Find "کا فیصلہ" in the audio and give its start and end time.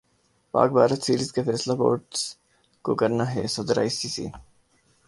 1.35-1.73